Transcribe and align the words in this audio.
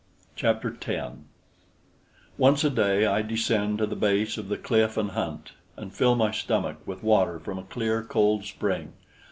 Chapter 0.35 0.71
10 0.71 1.25
Once 2.35 2.63
a 2.63 2.71
day 2.71 3.05
I 3.05 3.21
descend 3.21 3.77
to 3.77 3.85
the 3.85 3.95
base 3.95 4.35
of 4.39 4.47
the 4.49 4.57
cliff 4.57 4.97
and 4.97 5.11
hunt, 5.11 5.51
and 5.77 5.93
fill 5.93 6.15
my 6.15 6.31
stomach 6.31 6.77
with 6.87 7.03
water 7.03 7.37
from 7.39 7.59
a 7.59 7.63
clear 7.65 8.01
cold 8.01 8.43
spring. 8.45 8.93